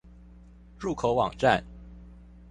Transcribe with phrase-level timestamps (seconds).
[0.79, 1.63] 入口網站